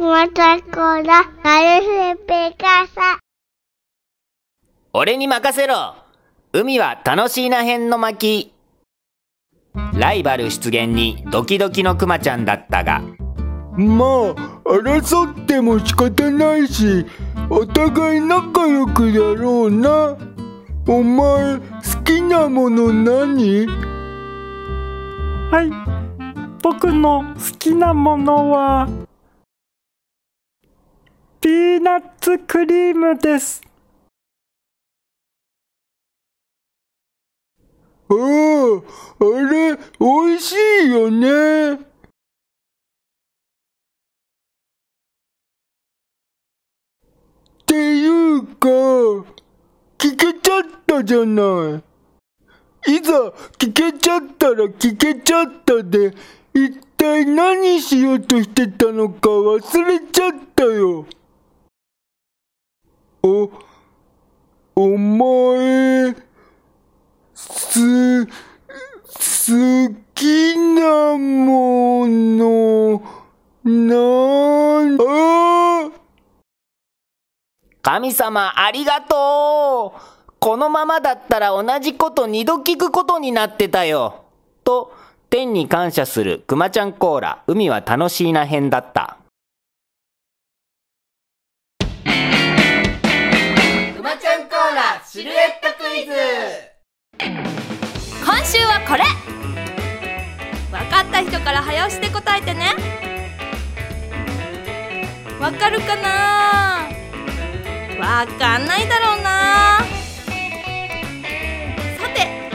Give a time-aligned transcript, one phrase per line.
[0.00, 3.18] まちゃんコーラ、なるふぺかさ。
[4.92, 5.96] 俺に任せろ。
[6.52, 8.52] 海は楽しいな編の巻。
[9.94, 13.02] ライバル出現にドキドキのクマちゃんだったが。
[13.76, 17.06] まあ争っても仕方ないし
[17.50, 20.16] お互い仲良くやろうな。
[20.86, 21.62] お前好
[22.04, 23.66] きなもの何？
[25.50, 25.70] はい。
[26.62, 28.88] 僕の好きなものは
[31.48, 33.62] ピーナッツクリームです
[38.10, 40.52] ああ、あれ、美味し
[40.84, 41.72] いよね。
[41.72, 41.78] っ
[47.64, 48.68] ていうか、
[49.96, 51.82] 聞けちゃったじゃな
[52.86, 52.92] い。
[52.92, 56.12] いざ聞けちゃったら聞けちゃったで、
[56.52, 61.06] 一体何しようとしてたのか忘れちゃったよ。
[63.22, 63.50] お、
[64.76, 66.14] お前、
[67.34, 68.32] す、好
[70.14, 73.02] きなもの、
[73.64, 73.94] な
[74.82, 75.90] んあ
[77.82, 80.00] 神様ありがとう。
[80.38, 84.26] このままだったら同じこと二度聞くことになってたよ。
[84.62, 84.92] と、
[85.30, 89.07] 天に感謝するくまちゃんコーラ、海は楽しいな編だった。
[95.10, 96.12] シルエットクイズ。
[98.22, 99.04] 今週はこれ。
[100.70, 102.74] 分かった人から早押しで答えてね。
[105.40, 106.90] わかるかな？
[107.98, 109.78] わかんないだろうな。
[111.98, 112.50] さて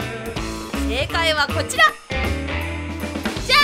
[0.88, 1.86] 正解はこちら。
[3.44, 3.56] じゃ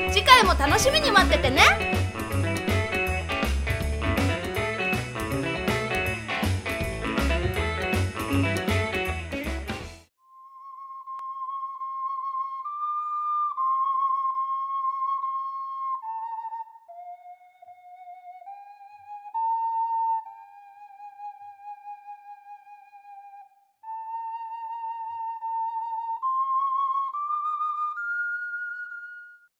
[0.00, 0.12] ーん！
[0.12, 2.07] 次回も楽しみに待っててね。